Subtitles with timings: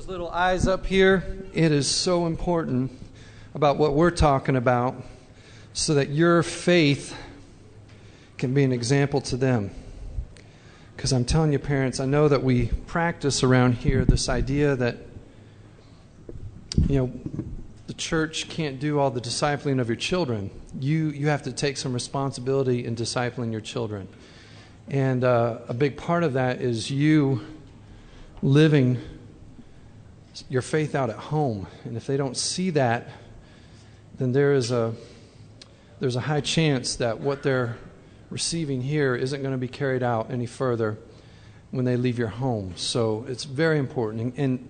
[0.00, 1.22] those little eyes up here,
[1.52, 2.90] it is so important
[3.52, 4.94] about what we're talking about
[5.74, 7.14] so that your faith
[8.38, 9.70] can be an example to them.
[10.96, 14.96] Because I'm telling you, parents, I know that we practice around here this idea that,
[16.88, 17.12] you know,
[17.86, 20.50] the church can't do all the discipling of your children.
[20.80, 24.08] You, you have to take some responsibility in discipling your children.
[24.88, 27.46] And uh, a big part of that is you
[28.40, 28.98] living
[30.48, 31.66] your faith out at home.
[31.84, 33.08] And if they don't see that,
[34.18, 34.94] then there is a
[35.98, 37.76] there's a high chance that what they're
[38.30, 40.96] receiving here isn't going to be carried out any further
[41.70, 42.72] when they leave your home.
[42.76, 44.68] So it's very important, and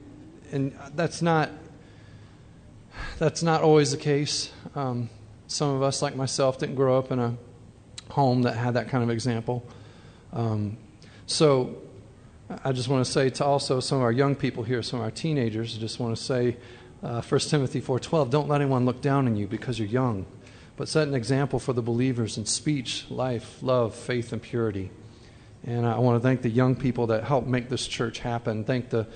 [0.50, 1.50] and that's not
[3.18, 4.50] that's not always the case.
[4.74, 5.08] Um,
[5.46, 7.36] some of us, like myself, didn't grow up in a
[8.10, 9.64] home that had that kind of example.
[10.32, 10.76] Um,
[11.26, 11.76] so
[12.64, 15.04] I just want to say to also some of our young people here, some of
[15.04, 16.56] our teenagers, I just want to say,
[17.00, 20.26] uh, 1 Timothy 4.12, don't let anyone look down on you because you're young,
[20.76, 24.90] but set an example for the believers in speech, life, love, faith, and purity.
[25.64, 28.64] And I want to thank the young people that helped make this church happen.
[28.64, 29.06] Thank the, a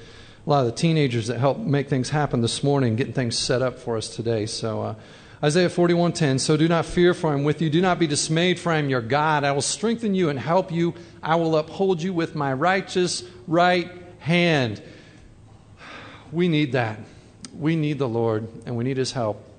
[0.46, 3.80] lot of the teenagers that helped make things happen this morning, getting things set up
[3.80, 4.46] for us today.
[4.46, 4.94] So uh,
[5.42, 8.58] Isaiah 41:10 So do not fear for I am with you do not be dismayed
[8.58, 12.02] for I am your God I will strengthen you and help you I will uphold
[12.02, 14.82] you with my righteous right hand
[16.32, 16.98] We need that
[17.56, 19.50] we need the Lord and we need his help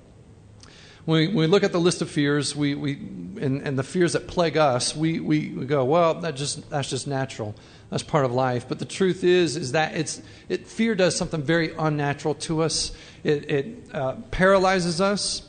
[1.06, 2.94] when we, when we look at the list of fears we, we,
[3.40, 6.90] and, and the fears that plague us, we, we, we go, well, that just, that's
[6.90, 7.54] just natural.
[7.90, 8.68] That's part of life.
[8.68, 12.90] But the truth is, is that it's, it, fear does something very unnatural to us.
[13.22, 15.45] It, it uh, paralyzes us.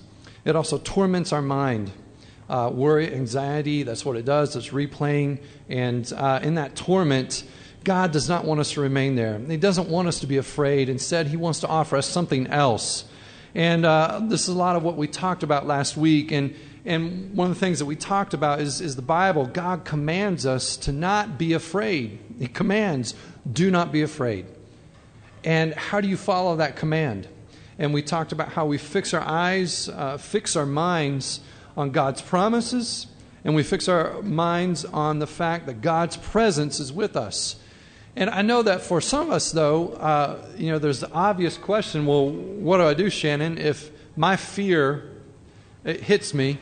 [0.47, 1.91] It also torments our mind.
[2.49, 4.55] Uh, worry, anxiety, that's what it does.
[4.55, 5.39] It's replaying.
[5.67, 7.43] And uh, in that torment,
[7.83, 9.37] God does not want us to remain there.
[9.39, 10.87] He doesn't want us to be afraid.
[10.87, 13.03] Instead, He wants to offer us something else.
[13.55, 16.31] And uh, this is a lot of what we talked about last week.
[16.31, 19.47] And, and one of the things that we talked about is, is the Bible.
[19.47, 22.19] God commands us to not be afraid.
[22.39, 23.15] He commands,
[23.51, 24.45] do not be afraid.
[25.43, 27.27] And how do you follow that command?
[27.79, 31.41] And we talked about how we fix our eyes, uh, fix our minds
[31.75, 33.07] on God's promises,
[33.43, 37.57] and we fix our minds on the fact that God's presence is with us.
[38.15, 41.55] And I know that for some of us, though, uh, you know, there's the obvious
[41.55, 45.11] question well, what do I do, Shannon, if my fear
[45.85, 46.57] it hits me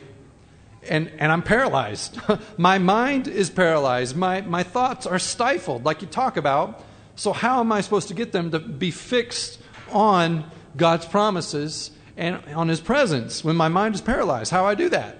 [0.86, 2.20] and, and I'm paralyzed?
[2.58, 4.14] my mind is paralyzed.
[4.16, 6.84] My, my thoughts are stifled, like you talk about.
[7.14, 9.58] So, how am I supposed to get them to be fixed
[9.90, 10.44] on
[10.76, 14.50] God's promises and on His presence when my mind is paralyzed.
[14.50, 15.18] How I do that?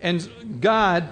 [0.00, 1.08] And God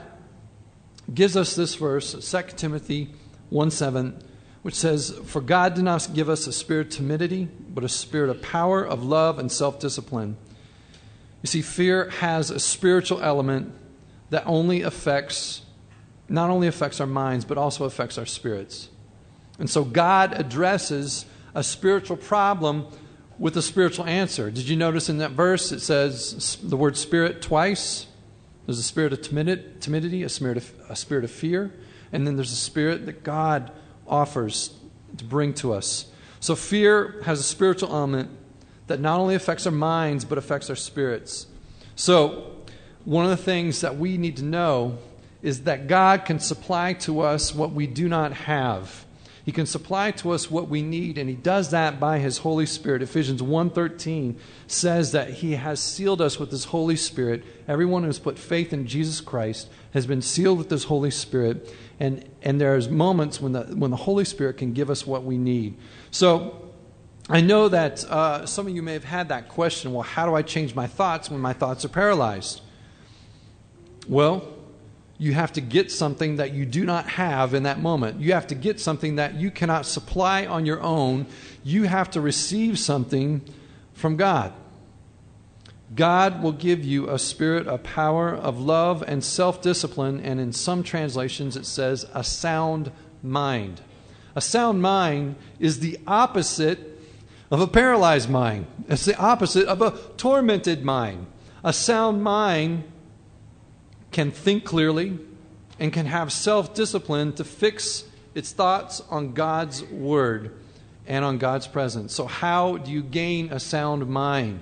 [1.13, 3.15] gives us this verse, 2 Timothy
[3.51, 4.23] 1 7,
[4.63, 8.31] which says, For God did not give us a spirit of timidity, but a spirit
[8.31, 10.37] of power, of love, and self discipline.
[11.43, 13.73] You see, fear has a spiritual element
[14.31, 15.63] that only affects,
[16.29, 18.89] not only affects our minds, but also affects our spirits.
[19.59, 22.87] And so God addresses a spiritual problem
[23.39, 24.51] with a spiritual answer.
[24.51, 28.07] Did you notice in that verse it says the word spirit twice?
[28.67, 31.73] There's a spirit of timidity, a spirit of, a spirit of fear,
[32.13, 33.71] and then there's a spirit that God
[34.09, 34.75] offers
[35.19, 36.07] to bring to us.
[36.41, 38.31] So fear has a spiritual element
[38.89, 41.47] that not only affects our minds but affects our spirits.
[41.95, 42.57] So
[43.05, 44.99] one of the things that we need to know
[45.43, 49.06] is that God can supply to us what we do not have.
[49.47, 52.67] He can supply to us what we need, and He does that by His Holy
[52.67, 53.01] Spirit.
[53.01, 54.35] Ephesians 1.13
[54.67, 57.45] says that He has sealed us with His Holy Spirit.
[57.69, 61.73] Everyone who has put faith in Jesus Christ has been sealed with His Holy Spirit,
[62.01, 65.39] and, and there's moments when the, when the Holy Spirit can give us what we
[65.39, 65.77] need.
[66.11, 66.73] So
[67.31, 70.35] I know that uh, some of you may have had that question well, how do
[70.35, 72.63] I change my thoughts when my thoughts are paralyzed?
[74.09, 74.56] Well,
[75.19, 78.21] you have to get something that you do not have in that moment.
[78.21, 81.27] You have to get something that you cannot supply on your own.
[81.65, 83.43] You have to receive something
[83.95, 84.53] from God.
[85.95, 90.53] God will give you a spirit of power, of love, and self discipline, and in
[90.53, 92.91] some translations it says a sound
[93.23, 93.81] mind.
[94.35, 97.01] A sound mind is the opposite
[97.51, 101.27] of a paralyzed mind, it's the opposite of a tormented mind.
[101.63, 102.85] A sound mind
[104.11, 105.19] can think clearly
[105.79, 108.05] and can have self discipline to fix
[108.35, 110.55] its thoughts on God's Word
[111.07, 112.15] and on God's presence.
[112.15, 114.61] So, how do you gain a sound mind?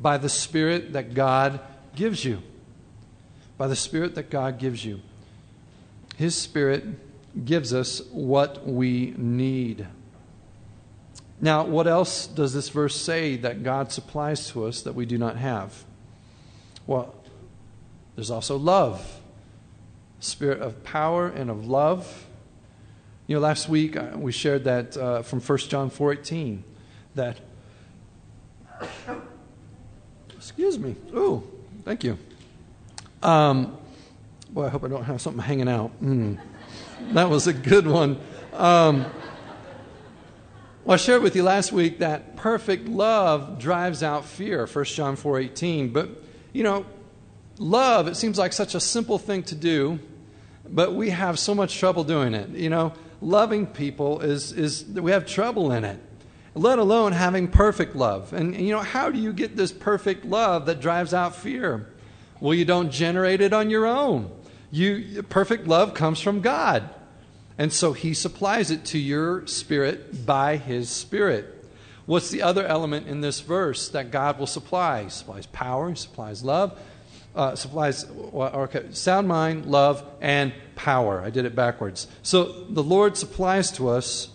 [0.00, 1.60] By the Spirit that God
[1.94, 2.42] gives you.
[3.56, 5.00] By the Spirit that God gives you.
[6.16, 6.84] His Spirit
[7.44, 9.86] gives us what we need.
[11.40, 15.18] Now, what else does this verse say that God supplies to us that we do
[15.18, 15.84] not have?
[16.86, 17.14] Well,
[18.16, 19.20] there's also love,
[20.18, 22.26] spirit of power and of love.
[23.28, 26.62] You know, last week uh, we shared that uh, from 1 John 4:18
[27.14, 27.38] that
[30.36, 30.94] Excuse me.
[31.14, 31.42] Oh,
[31.84, 32.18] thank you.
[33.22, 33.76] Um,
[34.50, 35.90] boy, I hope I don't have something hanging out.
[36.02, 36.38] Mm.
[37.12, 38.20] That was a good one.
[38.52, 39.06] Um,
[40.84, 45.16] well, I shared with you last week that perfect love drives out fear, 1 John
[45.16, 45.92] 4:18.
[45.92, 46.10] But,
[46.52, 46.86] you know,
[47.58, 49.98] love, it seems like such a simple thing to do,
[50.68, 52.50] but we have so much trouble doing it.
[52.50, 55.98] You know, loving people is, is we have trouble in it,
[56.54, 58.32] let alone having perfect love.
[58.32, 61.88] And, you know, how do you get this perfect love that drives out fear?
[62.40, 64.30] Well, you don't generate it on your own.
[64.70, 66.90] You, perfect love comes from God.
[67.58, 71.52] And so he supplies it to your spirit by his spirit.
[72.04, 75.04] What's the other element in this verse that God will supply?
[75.04, 76.78] He supplies power, he supplies love,
[77.36, 81.20] uh, supplies okay, sound mind, love, and power.
[81.20, 82.08] I did it backwards.
[82.22, 84.28] So the Lord supplies to us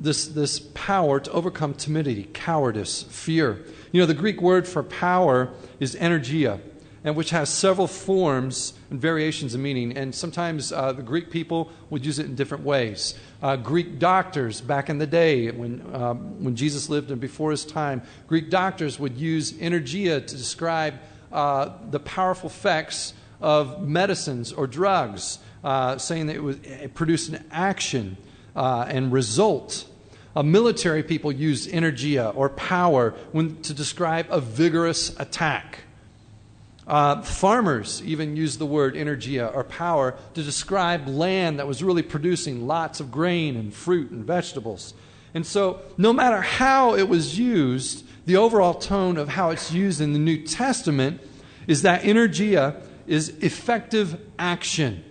[0.00, 3.64] this, this power to overcome timidity, cowardice, fear.
[3.92, 6.60] You know, the Greek word for power is energia
[7.04, 9.96] and which has several forms and variations of meaning.
[9.96, 13.14] And sometimes uh, the Greek people would use it in different ways.
[13.42, 17.66] Uh, Greek doctors back in the day, when, um, when Jesus lived and before his
[17.66, 20.94] time, Greek doctors would use energia to describe
[21.34, 27.28] uh, the powerful effects of medicines or drugs, uh, saying that it, was, it produced
[27.28, 28.16] an action
[28.56, 29.86] uh, and result.
[30.36, 35.80] Uh, military people used energia or power when, to describe a vigorous attack.
[36.86, 42.02] Uh, farmers even used the word energia or power to describe land that was really
[42.02, 44.94] producing lots of grain and fruit and vegetables.
[45.32, 50.00] And so, no matter how it was used, the overall tone of how it's used
[50.00, 51.20] in the New Testament
[51.66, 55.04] is that energia is effective action.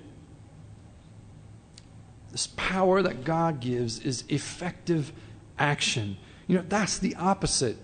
[2.32, 5.12] This power that God gives is effective
[5.60, 6.18] action.
[6.48, 7.78] You know, that's the opposite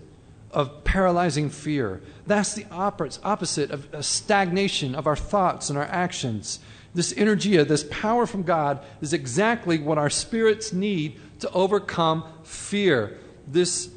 [0.50, 2.02] of paralyzing fear.
[2.26, 6.58] That's the opposite of a stagnation of our thoughts and our actions.
[6.92, 13.18] This energia, this power from God, is exactly what our spirits need to overcome fear.
[13.46, 13.90] This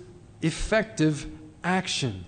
[0.43, 1.25] effective
[1.63, 2.25] action.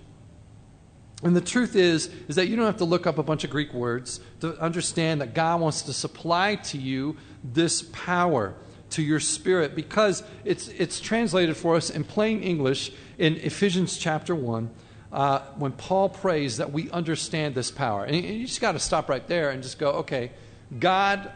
[1.24, 3.50] And the truth is, is that you don't have to look up a bunch of
[3.50, 8.56] Greek words to understand that God wants to supply to you this power
[8.92, 14.36] to your spirit because it's, it's translated for us in plain English in Ephesians chapter
[14.36, 14.70] 1
[15.12, 18.04] uh, when Paul prays that we understand this power.
[18.04, 20.32] And you just got to stop right there and just go, okay,
[20.80, 21.32] God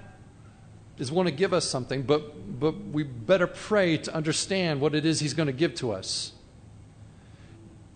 [0.98, 5.06] is want to give us something, but, but we better pray to understand what it
[5.06, 6.34] is he's going to give to us.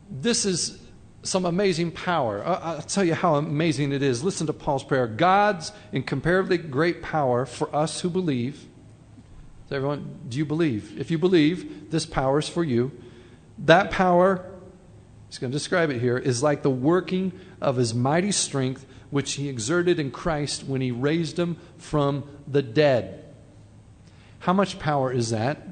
[0.09, 0.79] This is
[1.23, 2.43] some amazing power.
[2.45, 4.23] I'll tell you how amazing it is.
[4.23, 8.65] Listen to Paul's prayer God's incomparably great power for us who believe.
[9.69, 10.99] So everyone, do you believe?
[10.99, 12.91] If you believe, this power is for you.
[13.59, 14.45] That power,
[15.29, 19.33] he's going to describe it here, is like the working of his mighty strength, which
[19.33, 23.23] he exerted in Christ when he raised him from the dead.
[24.39, 25.65] How much power is that?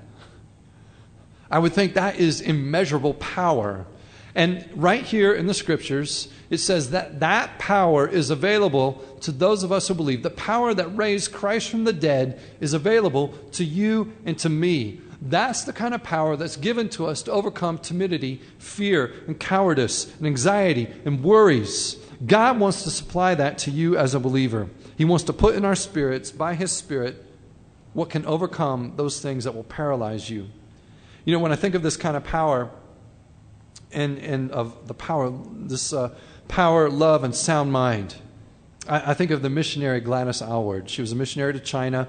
[1.50, 3.86] I would think that is immeasurable power.
[4.34, 9.64] And right here in the scriptures, it says that that power is available to those
[9.64, 10.24] of us who believe.
[10.24, 15.02] The power that raised Christ from the dead is available to you and to me.
[15.22, 20.12] That's the kind of power that's given to us to overcome timidity, fear, and cowardice,
[20.18, 21.98] and anxiety, and worries.
[22.26, 24.68] God wants to supply that to you as a believer.
[24.98, 27.24] He wants to put in our spirits, by His Spirit,
[27.94, 30.48] what can overcome those things that will paralyze you.
[31.26, 32.72] You know, when I think of this kind of power,
[33.94, 36.14] and, and of the power, this uh,
[36.48, 38.16] power, love, and sound mind,
[38.88, 40.90] I, I, think of the missionary Gladys Aylward.
[40.90, 42.08] She was a missionary to China.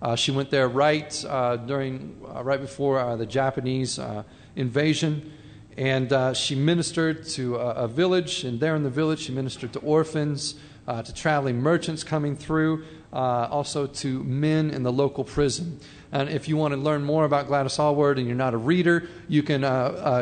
[0.00, 4.22] Uh, she went there right uh, during, uh, right before uh, the Japanese uh,
[4.54, 5.32] invasion,
[5.76, 8.44] and she ministered to a, a, village.
[8.44, 10.54] And there in the village, she ministered to orphans,
[10.86, 12.84] to traveling merchants coming through,
[13.16, 15.80] also to men in the local prison.
[16.12, 19.08] And if you want to learn more about Gladys Aylward and you're not a reader,
[19.28, 19.60] you can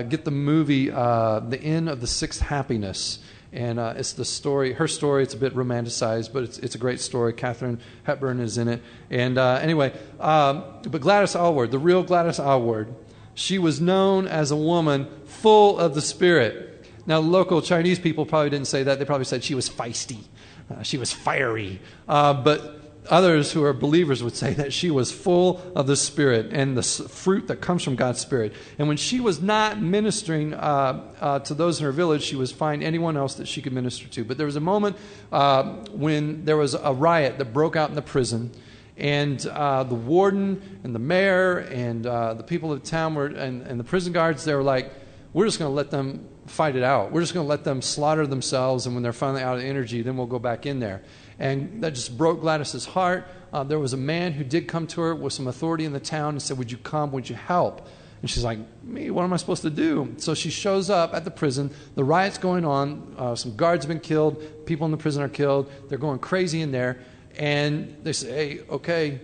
[0.08, 3.18] get the movie "The Inn of the Sixth Happiness."
[3.54, 5.22] and uh, it's the story, her story.
[5.22, 7.32] It's a bit romanticized, but it's, it's a great story.
[7.32, 8.82] Katharine Hepburn is in it.
[9.10, 12.92] And uh, anyway, um, but Gladys Aylward, the real Gladys Aylward,
[13.34, 16.88] she was known as a woman full of the Spirit.
[17.06, 18.98] Now, local Chinese people probably didn't say that.
[18.98, 20.24] They probably said she was feisty,
[20.68, 21.80] uh, she was fiery.
[22.08, 26.52] Uh, but others who are believers would say that she was full of the Spirit
[26.52, 28.52] and the fruit that comes from God's Spirit.
[28.78, 32.52] And when she was not ministering uh, uh, to those in her village, she was
[32.52, 34.25] find anyone else that she could minister to.
[34.25, 34.96] But there was a moment
[35.32, 38.50] uh, when there was a riot that broke out in the prison.
[38.96, 43.26] And uh, the warden and the mayor and uh, the people of the town were,
[43.26, 44.92] and, and the prison guards, they were like,
[45.32, 47.11] we're just going to let them fight it out.
[47.11, 50.02] We're just going to let them slaughter themselves, and when they're finally out of energy,
[50.02, 51.02] then we'll go back in there.
[51.38, 53.26] And that just broke Gladys's heart.
[53.52, 56.00] Uh, there was a man who did come to her with some authority in the
[56.00, 57.12] town and said, Would you come?
[57.12, 57.88] Would you help?
[58.20, 60.14] And she's like, Me, what am I supposed to do?
[60.18, 61.70] So she shows up at the prison.
[61.94, 63.14] The riot's going on.
[63.18, 64.66] Uh, some guards have been killed.
[64.66, 65.70] People in the prison are killed.
[65.88, 67.00] They're going crazy in there.
[67.36, 69.20] And they say, Hey, okay,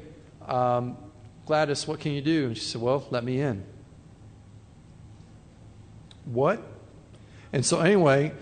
[0.47, 0.97] um,
[1.47, 2.47] Gladys, what can you do?
[2.47, 3.65] And she said, Well, let me in.
[6.27, 6.63] What?
[7.53, 8.33] And so, anyway,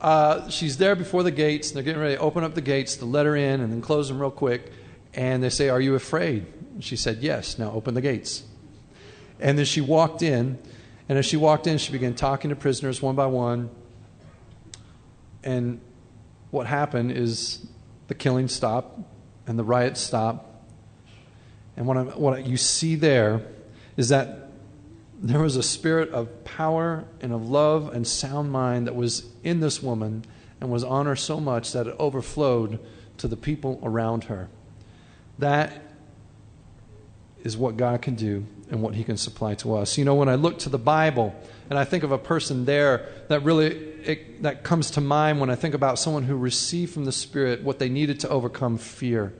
[0.00, 1.70] uh, she's there before the gates.
[1.70, 4.08] They're getting ready to open up the gates to let her in and then close
[4.08, 4.72] them real quick.
[5.14, 6.46] And they say, Are you afraid?
[6.80, 7.58] She said, Yes.
[7.58, 8.44] Now open the gates.
[9.40, 10.58] And then she walked in.
[11.08, 13.70] And as she walked in, she began talking to prisoners one by one.
[15.44, 15.80] And
[16.50, 17.64] what happened is
[18.08, 18.98] the killing stopped
[19.46, 20.44] and the riot stopped.
[21.76, 23.42] And what, what you see there
[23.96, 24.45] is that
[25.30, 29.60] there was a spirit of power and of love and sound mind that was in
[29.60, 30.24] this woman
[30.60, 32.78] and was on her so much that it overflowed
[33.18, 34.48] to the people around her.
[35.38, 35.82] That
[37.44, 39.96] is what God can do and what He can supply to us.
[39.96, 41.34] You know, when I look to the Bible
[41.70, 45.50] and I think of a person there that really it, that comes to mind when
[45.50, 49.32] I think about someone who received from the Spirit what they needed to overcome fear.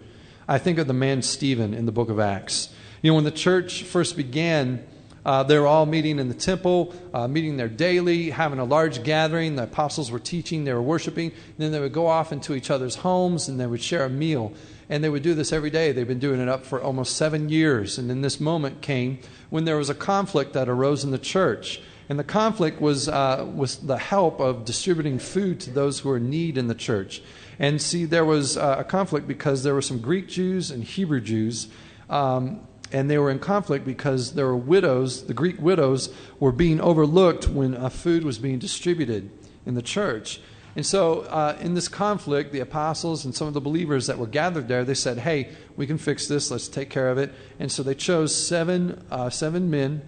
[0.49, 2.73] I think of the man Stephen in the book of Acts.
[3.03, 4.87] You know, when the church first began,
[5.27, 9.03] uh, they were all meeting in the temple, uh, meeting there daily, having a large
[9.03, 9.57] gathering.
[9.57, 11.33] The apostles were teaching, they were worshiping.
[11.59, 14.53] Then they would go off into each other's homes and they would share a meal.
[14.89, 15.91] And they would do this every day.
[15.91, 17.99] They've been doing it up for almost seven years.
[17.99, 19.19] And then this moment came
[19.51, 21.81] when there was a conflict that arose in the church.
[22.09, 26.19] And the conflict was, uh, was the help of distributing food to those who were
[26.19, 27.21] in need in the church.
[27.59, 31.21] And see, there was uh, a conflict because there were some Greek Jews and Hebrew
[31.21, 31.67] Jews.
[32.09, 32.61] Um,
[32.93, 37.49] and they were in conflict because there were widows, the Greek widows were being overlooked
[37.49, 39.31] when uh, food was being distributed
[39.65, 40.41] in the church.
[40.77, 44.27] And so, uh, in this conflict, the apostles and some of the believers that were
[44.27, 46.51] gathered there, they said, "Hey, we can fix this.
[46.51, 50.03] Let's take care of it." And so they chose seven uh, seven men,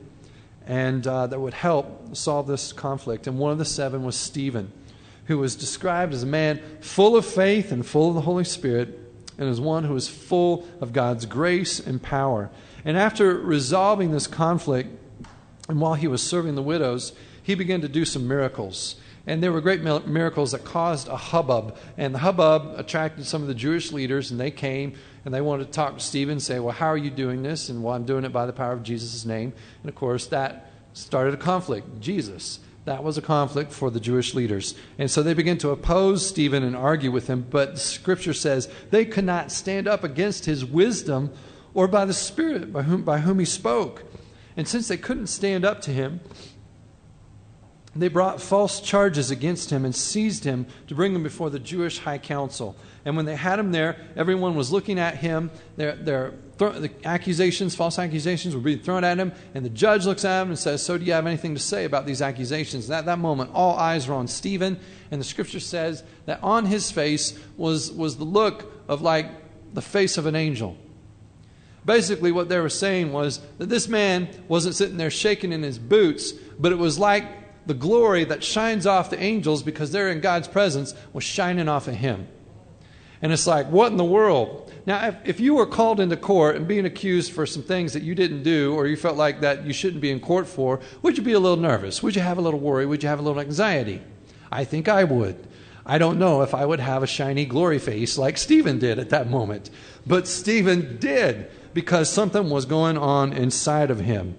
[0.67, 3.27] and uh, that would help solve this conflict.
[3.27, 4.71] And one of the seven was Stephen,
[5.25, 9.08] who was described as a man full of faith and full of the Holy Spirit,
[9.39, 12.51] and as one who is full of God's grace and power.
[12.85, 14.91] And after resolving this conflict,
[15.69, 18.97] and while he was serving the widows, he began to do some miracles.
[19.27, 21.77] And there were great miracles that caused a hubbub.
[21.99, 25.67] And the hubbub attracted some of the Jewish leaders, and they came and they wanted
[25.67, 27.69] to talk to Stephen and say, Well, how are you doing this?
[27.69, 29.53] And well, I'm doing it by the power of Jesus' name.
[29.83, 32.01] And of course, that started a conflict.
[32.01, 32.61] Jesus.
[32.89, 34.75] That was a conflict for the Jewish leaders.
[34.97, 37.47] And so they began to oppose Stephen and argue with him.
[37.51, 41.31] But scripture says they could not stand up against his wisdom
[41.75, 44.05] or by the Spirit by whom, by whom he spoke.
[44.57, 46.21] And since they couldn't stand up to him,
[47.95, 51.99] they brought false charges against him and seized him to bring him before the Jewish
[51.99, 52.75] high council.
[53.05, 55.51] And when they had him there, everyone was looking at him.
[55.77, 59.33] Their, their the accusations, false accusations, were being thrown at him.
[59.55, 61.85] And the judge looks at him and says, So, do you have anything to say
[61.85, 62.87] about these accusations?
[62.87, 64.79] And at that moment, all eyes were on Stephen.
[65.11, 69.31] And the scripture says that on his face was, was the look of like
[69.73, 70.77] the face of an angel.
[71.85, 75.79] Basically, what they were saying was that this man wasn't sitting there shaking in his
[75.79, 80.21] boots, but it was like the glory that shines off the angels because they're in
[80.21, 82.27] God's presence was shining off of him.
[83.21, 84.73] And it's like, what in the world?
[84.87, 88.03] Now, if, if, you were called into court and being accused for some things that
[88.03, 91.19] you didn't do or you felt like that you shouldn't be in court for, would
[91.19, 92.03] you be a little nervous?
[92.03, 92.87] Would you have a little worry?
[92.87, 94.03] Would you have a little anxiety?
[94.51, 95.47] I think I would.
[95.85, 99.11] I don't know if I would have a shiny glory face like Stephen did at
[99.11, 99.71] that moment.
[100.07, 104.37] But Stephen did because something was going on inside of him.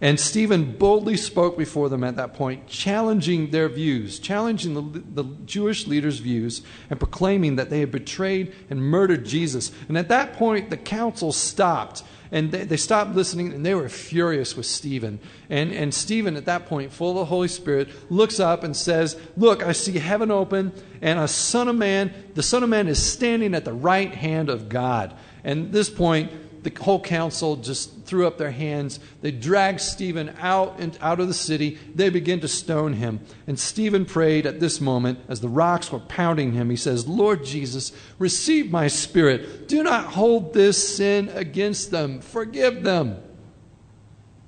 [0.00, 5.24] And Stephen boldly spoke before them at that point, challenging their views, challenging the, the,
[5.44, 9.72] Jewish leaders' views, and proclaiming that they had betrayed and murdered Jesus.
[9.88, 12.04] And at that point, the council stopped.
[12.30, 15.18] And they, they stopped listening, and they were furious with Stephen.
[15.50, 19.18] And, and Stephen, at that point, full of the Holy Spirit, looks up and says,
[19.36, 23.04] Look, I see heaven open, and a Son of Man, the Son of Man is
[23.04, 25.16] standing at the right hand of God.
[25.42, 26.30] And at this point,
[26.62, 29.00] the whole council just threw up their hands.
[29.20, 31.78] They dragged Stephen out and out of the city.
[31.94, 33.20] They began to stone him.
[33.46, 36.70] And Stephen prayed at this moment as the rocks were pounding him.
[36.70, 39.68] He says, Lord Jesus, receive my spirit.
[39.68, 42.20] Do not hold this sin against them.
[42.20, 43.22] Forgive them.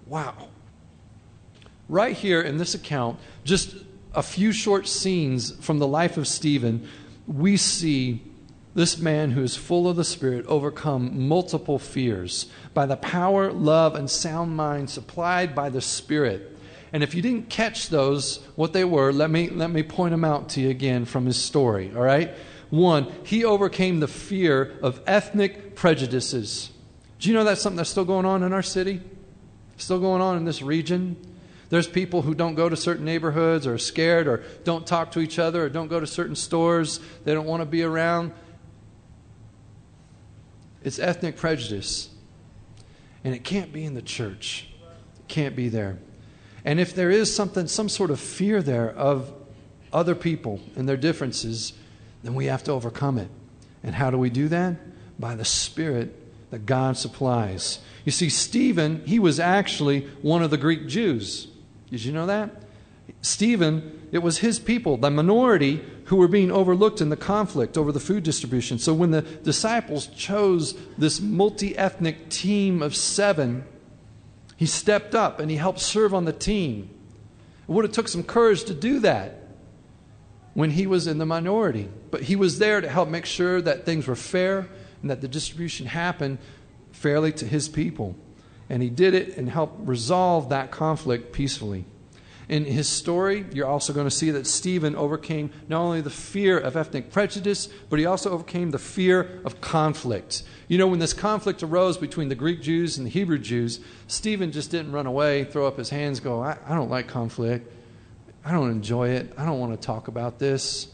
[0.06, 0.48] Wow.
[1.88, 3.76] Right here in this account, just
[4.14, 6.88] a few short scenes from the life of Stephen,
[7.26, 8.22] we see
[8.74, 13.94] this man who is full of the Spirit overcome multiple fears by the power, love,
[13.94, 16.56] and sound mind supplied by the Spirit.
[16.92, 20.24] And if you didn't catch those, what they were, let me, let me point them
[20.24, 22.32] out to you again from his story, all right?
[22.70, 26.70] One, he overcame the fear of ethnic prejudices.
[27.18, 29.00] Do you know that's something that's still going on in our city?
[29.76, 31.16] Still going on in this region?
[31.68, 35.20] There's people who don't go to certain neighborhoods or are scared or don't talk to
[35.20, 38.32] each other or don't go to certain stores they don't want to be around.
[40.82, 42.10] It's ethnic prejudice.
[43.24, 44.68] And it can't be in the church.
[45.18, 45.98] It can't be there.
[46.64, 49.32] And if there is something, some sort of fear there of
[49.92, 51.72] other people and their differences,
[52.22, 53.28] then we have to overcome it.
[53.82, 54.76] And how do we do that?
[55.18, 56.16] By the Spirit
[56.50, 57.78] that God supplies.
[58.04, 61.48] You see, Stephen, he was actually one of the Greek Jews.
[61.90, 62.50] Did you know that?
[63.22, 67.92] Stephen, it was his people, the minority, who were being overlooked in the conflict over
[67.92, 68.80] the food distribution.
[68.80, 73.64] So when the disciples chose this multi ethnic team of seven,
[74.56, 76.90] he stepped up and he helped serve on the team.
[77.68, 79.50] It would have took some courage to do that
[80.54, 81.88] when he was in the minority.
[82.10, 84.68] But he was there to help make sure that things were fair
[85.02, 86.38] and that the distribution happened
[86.90, 88.16] fairly to his people.
[88.68, 91.84] And he did it and helped resolve that conflict peacefully.
[92.50, 96.58] In his story, you're also going to see that Stephen overcame not only the fear
[96.58, 100.42] of ethnic prejudice, but he also overcame the fear of conflict.
[100.66, 103.78] You know, when this conflict arose between the Greek Jews and the Hebrew Jews,
[104.08, 107.72] Stephen just didn't run away, throw up his hands, go, I, I don't like conflict.
[108.44, 109.32] I don't enjoy it.
[109.38, 110.88] I don't want to talk about this.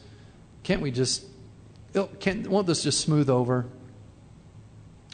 [0.62, 1.24] Can't we just,
[2.20, 3.64] can't, won't this just smooth over?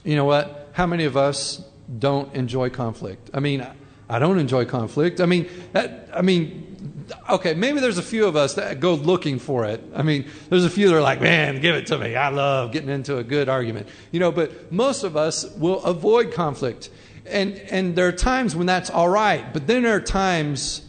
[0.03, 0.71] You know what?
[0.73, 1.63] How many of us
[2.01, 3.31] don't enjoy conflict?
[3.33, 3.65] I mean,
[4.13, 5.21] I don't enjoy conflict.
[5.23, 9.39] I mean, that, I mean, okay, maybe there's a few of us that go looking
[9.39, 9.83] for it.
[9.95, 12.15] I mean, there's a few that are like, man, give it to me.
[12.15, 13.89] I love getting into a good argument.
[14.11, 16.91] You know, but most of us will avoid conflict.
[17.25, 19.51] And, and there are times when that's all right.
[19.51, 20.83] But then there are times,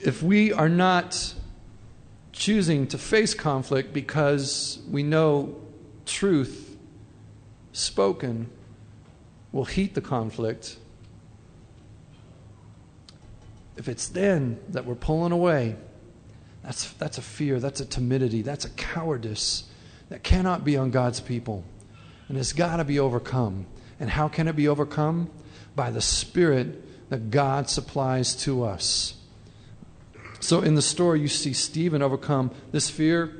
[0.00, 1.34] if we are not
[2.32, 5.56] choosing to face conflict because we know
[6.06, 6.76] truth
[7.72, 8.48] spoken
[9.52, 10.76] will heat the conflict
[13.80, 15.74] if it's then that we're pulling away,
[16.62, 19.64] that's, that's a fear, that's a timidity, that's a cowardice
[20.10, 21.64] that cannot be on God's people.
[22.28, 23.64] And it's got to be overcome.
[23.98, 25.30] And how can it be overcome?
[25.74, 29.14] By the Spirit that God supplies to us.
[30.40, 33.32] So in the story, you see Stephen overcome this fear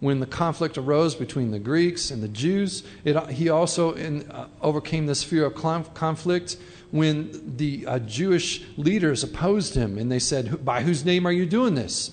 [0.00, 2.82] when the conflict arose between the Greeks and the Jews.
[3.04, 5.54] It, he also in, uh, overcame this fear of
[5.94, 6.58] conflict
[6.90, 11.46] when the uh, Jewish leaders opposed him and they said, By whose name are you
[11.46, 12.12] doing this?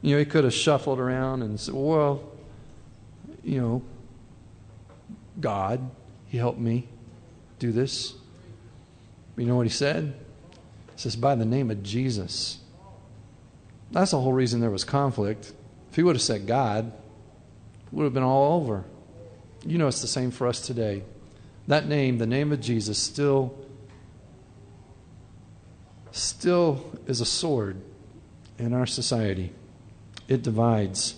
[0.00, 2.28] You know, he could have shuffled around and said, Well,
[3.44, 3.82] you know,
[5.40, 5.90] God,
[6.28, 6.88] He helped me
[7.58, 8.14] do this.
[9.36, 10.14] You know what he said?
[10.94, 12.58] He says, By the name of Jesus.
[13.90, 15.52] That's the whole reason there was conflict.
[15.90, 18.84] If he would have said God, it would have been all over.
[19.66, 21.02] You know, it's the same for us today.
[21.66, 23.56] That name, the name of Jesus, still
[26.12, 27.80] still is a sword
[28.58, 29.52] in our society.
[30.28, 31.16] It divides.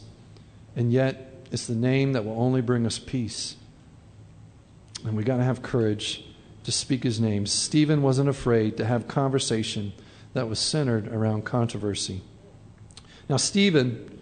[0.76, 3.56] And yet, it's the name that will only bring us peace.
[5.04, 6.24] And we got to have courage
[6.64, 7.46] to speak his name.
[7.46, 9.92] Stephen wasn't afraid to have conversation
[10.32, 12.22] that was centered around controversy.
[13.28, 14.13] Now, Stephen,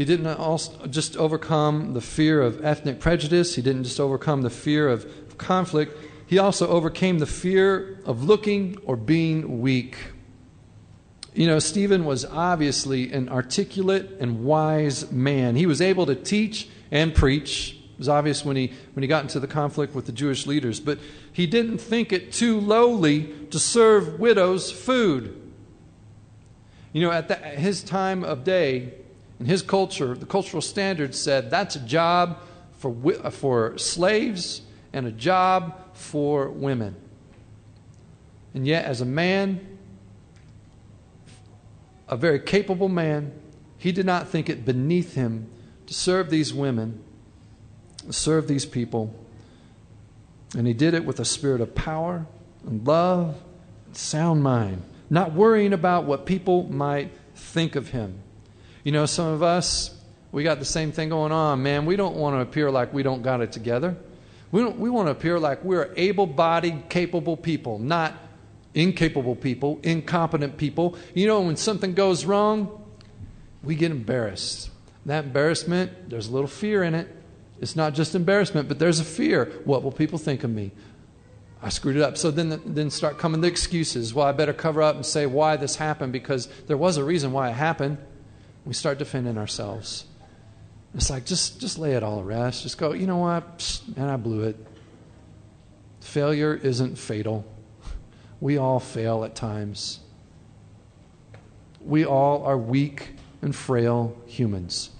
[0.00, 3.56] he didn't also just overcome the fear of ethnic prejudice.
[3.56, 5.94] He didn't just overcome the fear of conflict,
[6.26, 9.98] he also overcame the fear of looking or being weak.
[11.34, 15.54] You know, Stephen was obviously an articulate and wise man.
[15.54, 17.72] He was able to teach and preach.
[17.92, 20.80] It was obvious when he, when he got into the conflict with the Jewish leaders,
[20.80, 20.98] but
[21.30, 25.52] he didn't think it too lowly to serve widows food.
[26.94, 28.94] You know, at, the, at his time of day,
[29.40, 32.38] in his culture, the cultural standards said that's a job
[32.78, 34.60] for, uh, for slaves
[34.92, 36.94] and a job for women.
[38.52, 39.78] And yet, as a man,
[42.06, 43.32] a very capable man,
[43.78, 45.48] he did not think it beneath him
[45.86, 47.02] to serve these women,
[48.10, 49.14] serve these people,
[50.56, 52.26] And he did it with a spirit of power
[52.66, 53.40] and love
[53.86, 58.19] and sound mind, not worrying about what people might think of him.
[58.90, 59.96] You know, some of us,
[60.32, 61.86] we got the same thing going on, man.
[61.86, 63.96] We don't want to appear like we don't got it together.
[64.50, 68.14] We, don't, we want to appear like we're able bodied, capable people, not
[68.74, 70.98] incapable people, incompetent people.
[71.14, 72.84] You know, when something goes wrong,
[73.62, 74.70] we get embarrassed.
[75.06, 77.06] That embarrassment, there's a little fear in it.
[77.60, 79.52] It's not just embarrassment, but there's a fear.
[79.66, 80.72] What will people think of me?
[81.62, 82.18] I screwed it up.
[82.18, 84.12] So then, then start coming the excuses.
[84.12, 87.30] Well, I better cover up and say why this happened because there was a reason
[87.30, 87.98] why it happened.
[88.64, 90.04] We start defending ourselves.
[90.94, 92.62] It's like just just lay it all to rest.
[92.62, 92.92] Just go.
[92.92, 93.58] You know what?
[93.58, 94.56] Psst, man, I blew it.
[96.00, 97.44] Failure isn't fatal.
[98.40, 100.00] We all fail at times.
[101.80, 104.90] We all are weak and frail humans.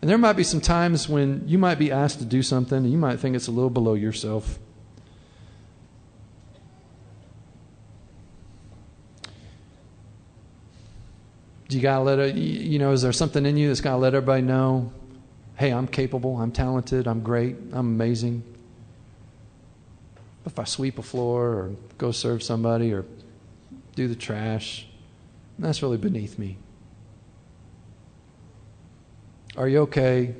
[0.00, 2.90] And there might be some times when you might be asked to do something and
[2.90, 4.58] you might think it's a little below yourself.
[11.70, 14.12] Do you gotta let it, you know, is there something in you that's gotta let
[14.12, 14.92] everybody know,
[15.54, 18.42] hey, I'm capable, I'm talented, I'm great, I'm amazing?
[20.44, 23.04] If I sweep a floor or go serve somebody or
[23.94, 24.88] do the trash,
[25.60, 26.56] that's really beneath me.
[29.56, 30.34] Are you okay?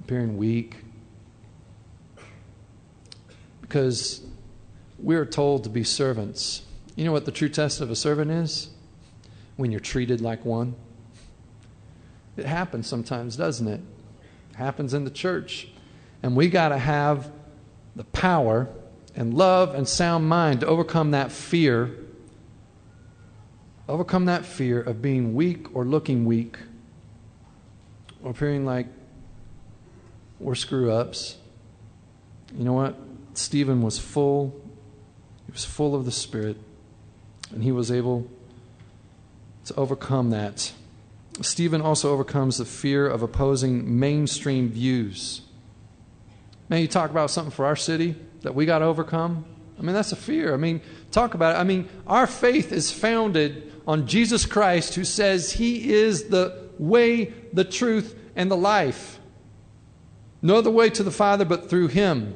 [0.00, 0.76] Appearing weak?
[3.60, 4.22] Because
[4.98, 6.62] we are told to be servants.
[6.94, 8.70] You know what the true test of a servant is?
[9.56, 10.74] When you're treated like one.
[12.36, 13.80] It happens sometimes, doesn't it?
[14.50, 15.68] It happens in the church.
[16.22, 17.30] And we got to have
[17.94, 18.68] the power
[19.14, 21.90] and love and sound mind to overcome that fear.
[23.88, 26.58] Overcome that fear of being weak or looking weak
[28.22, 28.88] or appearing like
[30.38, 31.36] we're screw ups.
[32.54, 32.96] You know what?
[33.34, 34.60] Stephen was full,
[35.46, 36.56] he was full of the Spirit,
[37.50, 38.28] and he was able
[39.66, 40.72] to overcome that.
[41.42, 45.42] Stephen also overcomes the fear of opposing mainstream views.
[46.68, 49.44] Man, you talk about something for our city that we got to overcome.
[49.78, 50.54] I mean, that's a fear.
[50.54, 51.58] I mean, talk about it.
[51.58, 57.26] I mean, our faith is founded on Jesus Christ, who says he is the way,
[57.52, 59.20] the truth, and the life.
[60.42, 62.34] No other way to the Father but through him.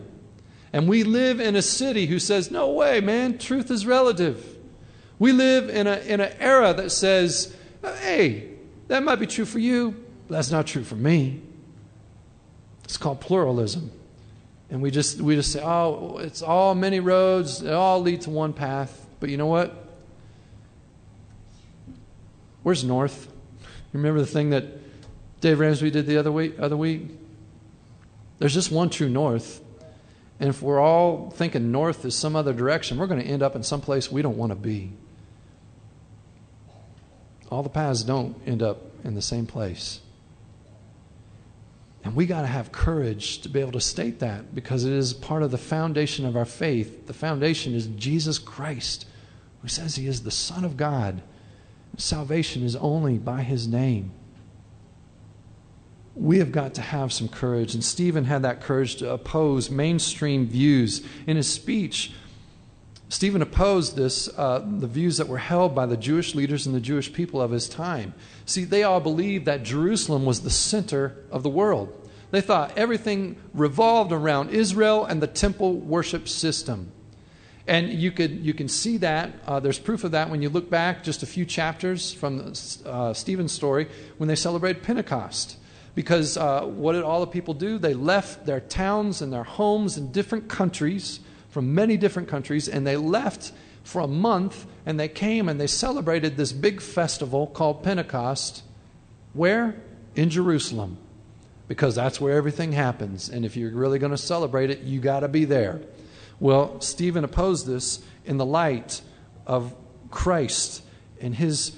[0.72, 4.56] And we live in a city who says, no way, man, truth is relative.
[5.20, 8.48] We live in, a, in an era that says, hey,
[8.88, 9.94] that might be true for you,
[10.26, 11.42] but that's not true for me.
[12.84, 13.92] It's called pluralism.
[14.70, 18.30] And we just, we just say, oh, it's all many roads, they all lead to
[18.30, 19.06] one path.
[19.20, 19.74] But you know what?
[22.62, 23.28] Where's north?
[23.60, 24.64] You Remember the thing that
[25.42, 26.54] Dave Ramsey did the other week?
[26.58, 27.08] Other week?
[28.38, 29.60] There's just one true north.
[30.38, 33.54] And if we're all thinking north is some other direction, we're going to end up
[33.54, 34.92] in some place we don't want to be.
[37.50, 40.00] All the paths don't end up in the same place.
[42.02, 45.12] And we got to have courage to be able to state that because it is
[45.12, 47.06] part of the foundation of our faith.
[47.06, 49.06] The foundation is Jesus Christ,
[49.60, 51.22] who says he is the Son of God.
[51.98, 54.12] Salvation is only by his name.
[56.14, 57.74] We have got to have some courage.
[57.74, 61.04] And Stephen had that courage to oppose mainstream views.
[61.26, 62.12] In his speech,
[63.10, 66.80] Stephen opposed this, uh, the views that were held by the Jewish leaders and the
[66.80, 68.14] Jewish people of his time.
[68.46, 72.08] See, they all believed that Jerusalem was the center of the world.
[72.30, 76.92] They thought everything revolved around Israel and the temple worship system.
[77.66, 79.32] And you, could, you can see that.
[79.44, 82.52] Uh, there's proof of that when you look back just a few chapters from
[82.86, 85.56] uh, Stephen's story when they celebrated Pentecost.
[85.96, 87.76] Because uh, what did all the people do?
[87.76, 91.18] They left their towns and their homes in different countries,
[91.50, 95.66] from many different countries, and they left for a month and they came and they
[95.66, 98.62] celebrated this big festival called Pentecost.
[99.32, 99.76] Where?
[100.14, 100.98] In Jerusalem.
[101.68, 103.28] Because that's where everything happens.
[103.28, 105.80] And if you're really going to celebrate it, you got to be there.
[106.40, 109.02] Well, Stephen opposed this in the light
[109.46, 109.74] of
[110.10, 110.82] Christ
[111.20, 111.76] and his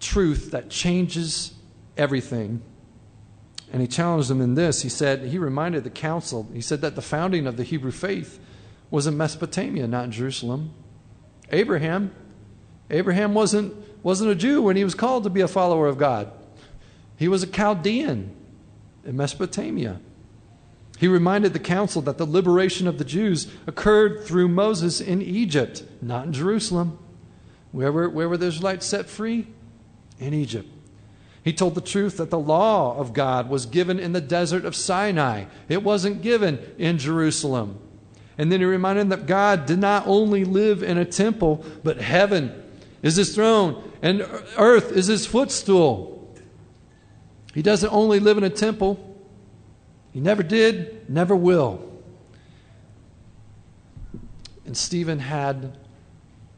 [0.00, 1.52] truth that changes
[1.96, 2.62] everything.
[3.72, 4.82] And he challenged them in this.
[4.82, 8.40] He said, he reminded the council, he said that the founding of the Hebrew faith
[8.92, 10.70] was in Mesopotamia, not in Jerusalem.
[11.50, 12.14] Abraham,
[12.90, 13.74] Abraham wasn't,
[14.04, 16.30] wasn't a Jew when he was called to be a follower of God.
[17.16, 18.36] He was a Chaldean
[19.04, 19.98] in Mesopotamia.
[20.98, 25.84] He reminded the council that the liberation of the Jews occurred through Moses in Egypt,
[26.02, 26.98] not in Jerusalem.
[27.72, 29.46] Where were, where were the Israelites set free?
[30.20, 30.68] In Egypt.
[31.42, 34.76] He told the truth that the law of God was given in the desert of
[34.76, 37.78] Sinai, it wasn't given in Jerusalem.
[38.38, 41.98] And then he reminded them that God did not only live in a temple, but
[41.98, 42.62] heaven
[43.02, 44.22] is his throne and
[44.56, 46.34] earth is his footstool.
[47.54, 48.98] He doesn't only live in a temple,
[50.12, 51.88] he never did, never will.
[54.64, 55.76] And Stephen had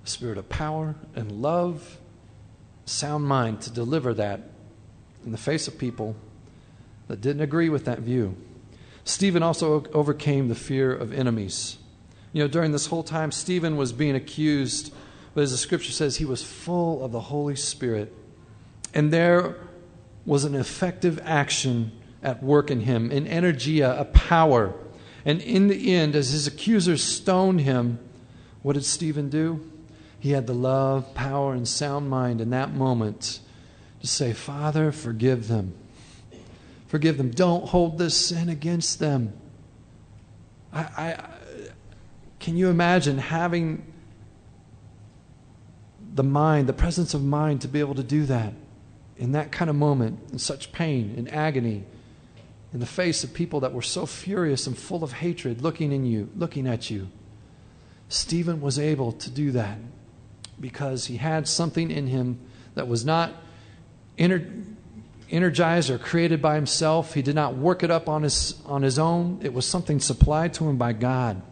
[0.04, 1.98] a spirit of power and love,
[2.84, 4.40] sound mind to deliver that
[5.24, 6.14] in the face of people
[7.08, 8.36] that didn't agree with that view.
[9.04, 11.78] Stephen also overcame the fear of enemies.
[12.32, 14.92] You know, during this whole time, Stephen was being accused,
[15.34, 18.12] but as the scripture says, he was full of the Holy Spirit.
[18.94, 19.56] And there
[20.24, 24.74] was an effective action at work in him, an energia, a power.
[25.24, 27.98] And in the end, as his accusers stoned him,
[28.62, 29.70] what did Stephen do?
[30.18, 33.40] He had the love, power, and sound mind in that moment
[34.00, 35.74] to say, Father, forgive them.
[36.94, 37.32] Forgive them.
[37.32, 39.32] Don't hold this sin against them.
[40.72, 41.24] I, I,
[42.38, 43.84] can you imagine having
[46.14, 48.52] the mind, the presence of mind to be able to do that
[49.16, 51.82] in that kind of moment, in such pain and agony,
[52.72, 56.06] in the face of people that were so furious and full of hatred looking in
[56.06, 57.08] you, looking at you?
[58.08, 59.78] Stephen was able to do that
[60.60, 62.38] because he had something in him
[62.76, 63.34] that was not
[65.34, 67.14] energized or created by himself.
[67.14, 70.54] He did not work it up on his, on his own, it was something supplied
[70.54, 71.42] to him by God.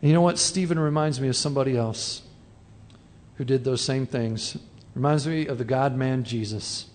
[0.00, 0.38] And you know what?
[0.38, 2.22] Stephen reminds me of somebody else
[3.36, 4.58] who did those same things.
[4.94, 6.86] Reminds me of the God man Jesus.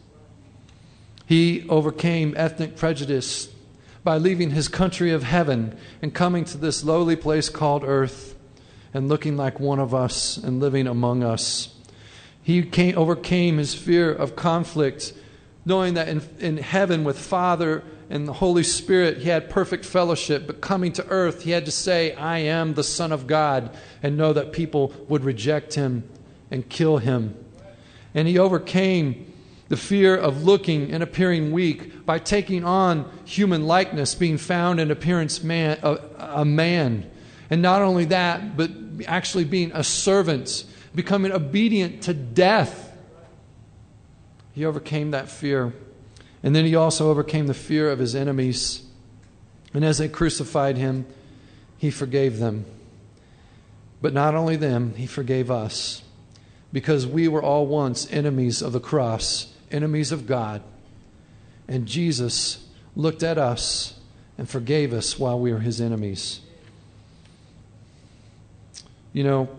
[1.26, 3.50] He overcame ethnic prejudice
[4.04, 8.36] by leaving his country of heaven and coming to this lowly place called earth
[8.94, 11.77] and looking like one of us and living among us.
[12.48, 15.12] He came, overcame his fear of conflict,
[15.66, 20.48] knowing that in, in heaven with Father and the Holy Spirit, he had perfect fellowship.
[20.48, 24.16] But coming to earth, he had to say, I am the Son of God, and
[24.16, 26.10] know that people would reject him
[26.50, 27.36] and kill him.
[28.16, 29.30] And he overcame
[29.68, 34.90] the fear of looking and appearing weak by taking on human likeness, being found in
[34.90, 37.12] appearance man, a, a man.
[37.50, 38.72] And not only that, but
[39.06, 40.64] actually being a servant
[40.98, 42.92] becoming obedient to death.
[44.54, 45.72] He overcame that fear.
[46.42, 48.82] And then he also overcame the fear of his enemies.
[49.76, 51.06] And as they crucified him,
[51.78, 52.66] he forgave them.
[54.02, 56.02] But not only them, he forgave us.
[56.74, 60.64] Because we were all once enemies of the cross, enemies of God.
[61.68, 64.00] And Jesus looked at us
[64.36, 66.40] and forgave us while we were his enemies.
[69.14, 69.50] You know,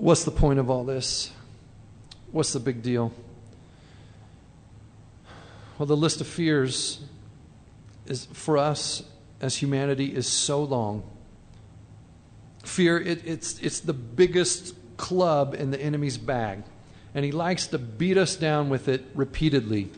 [0.00, 1.30] what's the point of all this?
[2.32, 3.12] What's the big deal?
[5.78, 7.00] Well, the list of fears
[8.06, 9.02] is for us
[9.40, 11.02] as humanity is so long.
[12.64, 16.62] Fear, it, it's, it's the biggest club in the enemy's bag,
[17.14, 19.90] and he likes to beat us down with it repeatedly.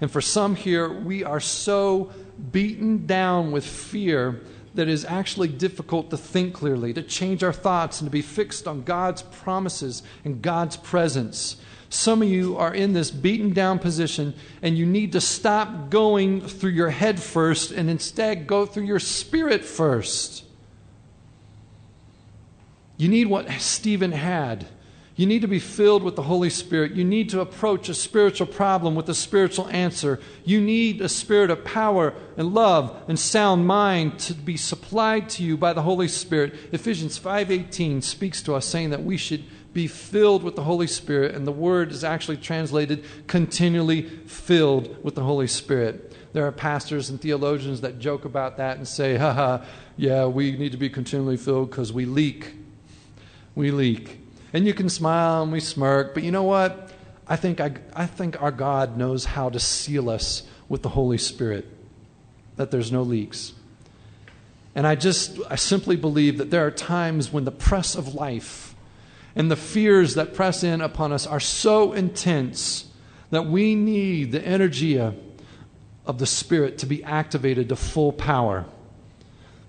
[0.00, 2.12] And for some here, we are so
[2.52, 4.40] beaten down with fear
[4.74, 8.66] that is actually difficult to think clearly, to change our thoughts, and to be fixed
[8.66, 11.56] on God's promises and God's presence.
[11.90, 16.42] Some of you are in this beaten down position, and you need to stop going
[16.42, 20.44] through your head first and instead go through your spirit first.
[22.98, 24.66] You need what Stephen had
[25.18, 26.92] you need to be filled with the Holy Spirit.
[26.92, 30.20] You need to approach a spiritual problem with a spiritual answer.
[30.44, 35.42] You need a spirit of power and love and sound mind to be supplied to
[35.42, 36.54] you by the Holy Spirit.
[36.70, 41.34] Ephesians 5:18 speaks to us saying that we should be filled with the Holy Spirit
[41.34, 46.14] and the word is actually translated continually filled with the Holy Spirit.
[46.32, 49.64] There are pastors and theologians that joke about that and say, haha,
[49.96, 52.54] yeah, we need to be continually filled because we leak.
[53.56, 54.17] We leak.
[54.52, 56.90] And you can smile and we smirk, but you know what?
[57.26, 61.18] I think, I, I think our God knows how to seal us with the Holy
[61.18, 61.66] Spirit,
[62.56, 63.52] that there's no leaks.
[64.74, 68.74] And I just, I simply believe that there are times when the press of life
[69.34, 72.86] and the fears that press in upon us are so intense
[73.30, 78.64] that we need the energy of the Spirit to be activated to full power.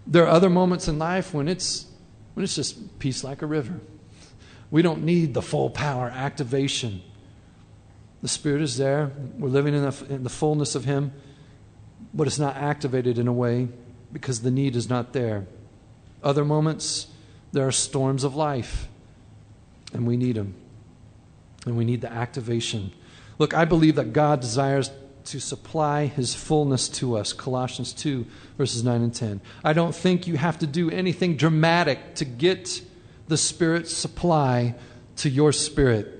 [0.07, 1.85] There are other moments in life when it's,
[2.33, 3.79] when it's just peace like a river.
[4.71, 7.01] We don't need the full power activation.
[8.21, 9.11] The Spirit is there.
[9.37, 11.13] We're living in the, in the fullness of Him,
[12.13, 13.69] but it's not activated in a way
[14.11, 15.47] because the need is not there.
[16.23, 17.07] Other moments,
[17.51, 18.87] there are storms of life,
[19.93, 20.55] and we need them.
[21.65, 22.91] And we need the activation.
[23.37, 24.91] Look, I believe that God desires
[25.25, 27.33] to supply his fullness to us.
[27.33, 28.25] Colossians 2,
[28.57, 29.41] verses 9 and 10.
[29.63, 32.81] I don't think you have to do anything dramatic to get
[33.29, 34.75] the Spirit's supply
[35.17, 36.15] to your spirit.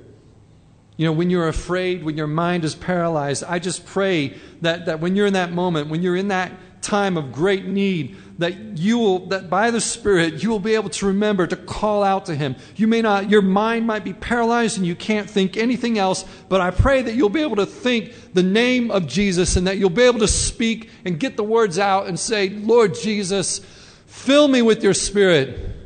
[0.96, 5.00] You know, when you're afraid, when your mind is paralyzed, I just pray that, that
[5.00, 9.00] when you're in that moment, when you're in that time of great need, that you
[9.00, 12.36] will, that by the Spirit, you will be able to remember to call out to
[12.36, 12.56] Him.
[12.76, 16.62] You may not, your mind might be paralyzed and you can't think anything else, but
[16.62, 19.90] I pray that you'll be able to think the name of Jesus and that you'll
[19.90, 23.60] be able to speak and get the words out and say, Lord Jesus,
[24.06, 25.79] fill me with your Spirit.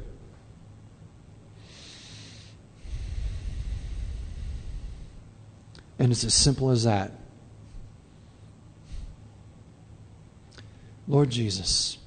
[6.00, 7.12] And it's as simple as that.
[11.08, 11.98] Lord Jesus,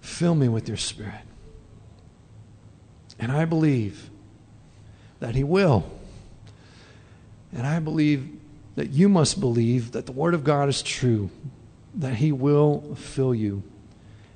[0.00, 1.22] fill me with your Spirit.
[3.18, 4.10] And I believe
[5.20, 5.84] that He will.
[7.52, 8.28] And I believe
[8.76, 11.30] that you must believe that the Word of God is true,
[11.94, 13.62] that He will fill you,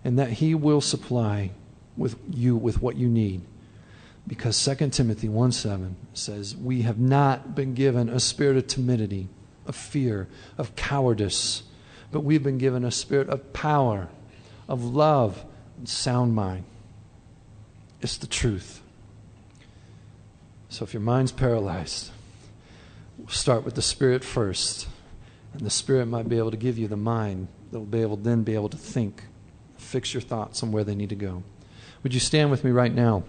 [0.05, 1.51] and that He will supply
[1.97, 3.43] with you with what you need.
[4.29, 9.29] Because 2 Timothy 1 7 says, We have not been given a spirit of timidity,
[9.67, 11.63] of fear, of cowardice,
[12.13, 14.09] but we've been given a spirit of power,
[14.69, 15.45] of love,
[15.79, 16.65] and sound mind.
[18.03, 18.83] It's the truth.
[20.69, 22.11] So if your mind's paralyzed,
[23.29, 24.87] start with the Spirit first.
[25.55, 28.17] And the Spirit might be able to give you the mind that will be able
[28.17, 29.25] then be able to think,
[29.79, 31.43] fix your thoughts on where they need to go.
[32.03, 33.25] Would you stand with me right now?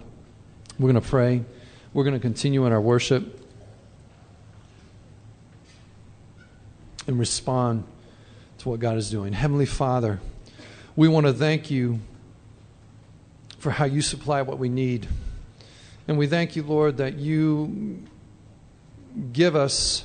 [0.78, 1.44] We're going to pray.
[1.92, 3.40] We're going to continue in our worship
[7.06, 7.84] and respond
[8.58, 9.32] to what God is doing.
[9.32, 10.20] Heavenly Father,
[10.94, 12.00] we want to thank you
[13.58, 15.08] for how you supply what we need.
[16.08, 18.02] And we thank you, Lord, that you
[19.32, 20.04] give us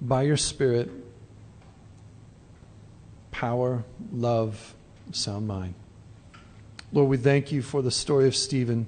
[0.00, 0.90] by your Spirit
[3.30, 4.74] power, love,
[5.12, 5.74] sound mind.
[6.92, 8.86] Lord, we thank you for the story of Stephen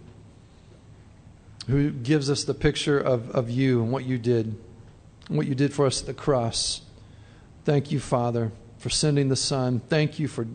[1.68, 4.59] who gives us the picture of, of you and what you did,
[5.28, 6.81] what you did for us at the cross.
[7.64, 9.81] Thank you, Father, for sending the Son.
[9.88, 10.46] Thank you for,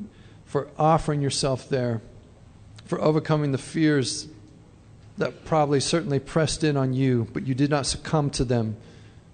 [0.45, 2.02] for offering yourself there,
[2.86, 4.28] for overcoming the fears
[5.19, 8.76] that probably certainly pressed in on you, but you did not succumb to them,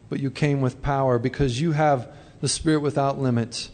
[0.09, 2.11] but you came with power because you have
[2.41, 3.69] the Spirit without limit.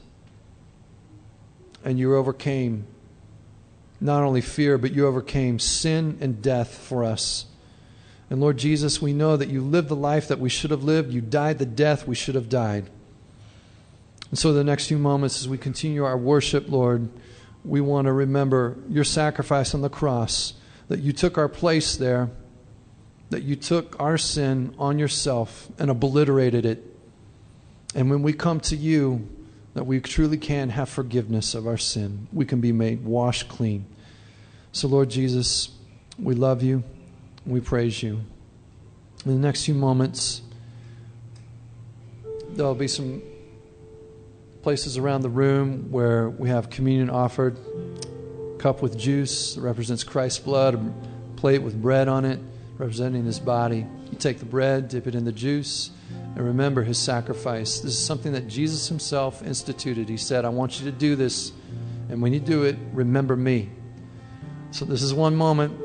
[1.84, 2.86] And you overcame
[4.00, 7.46] not only fear, but you overcame sin and death for us.
[8.30, 11.14] And Lord Jesus, we know that you lived the life that we should have lived.
[11.14, 12.90] You died the death we should have died.
[14.30, 17.10] And so, the next few moments, as we continue our worship, Lord,
[17.64, 20.54] we want to remember your sacrifice on the cross,
[20.88, 22.30] that you took our place there,
[23.30, 26.84] that you took our sin on yourself and obliterated it.
[27.94, 29.28] And when we come to you,
[29.76, 32.28] that we truly can have forgiveness of our sin.
[32.32, 33.86] We can be made washed clean.
[34.72, 35.70] So, Lord Jesus,
[36.18, 36.84] we love you.
[37.46, 38.22] We praise you.
[39.26, 40.42] In the next few moments,
[42.50, 43.22] there'll be some
[44.64, 47.58] places around the room where we have communion offered.
[48.58, 52.40] Cup with juice that represents Christ's blood, a plate with bread on it
[52.78, 53.86] representing his body.
[54.12, 55.92] You take the bread, dip it in the juice,
[56.36, 57.80] and remember his sacrifice.
[57.80, 60.10] This is something that Jesus himself instituted.
[60.10, 61.52] He said, I want you to do this,
[62.10, 63.70] and when you do it, remember me.
[64.72, 65.80] So, this is one moment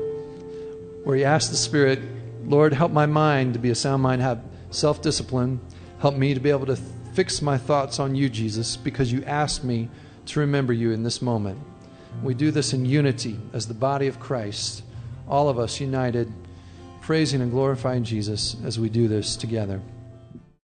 [1.03, 1.99] where you ask the Spirit,
[2.45, 5.59] Lord, help my mind to be a sound mind, have self discipline.
[5.99, 6.77] Help me to be able to
[7.13, 9.89] fix my thoughts on you, Jesus, because you asked me
[10.27, 11.59] to remember you in this moment.
[12.23, 14.83] We do this in unity as the body of Christ,
[15.27, 16.31] all of us united,
[17.01, 19.81] praising and glorifying Jesus as we do this together.